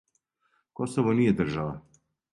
[0.79, 1.77] Косово није држава.